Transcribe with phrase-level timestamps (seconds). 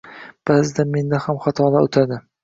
[0.49, 2.19] Baʼzida menda ham xatolar oʻtadi.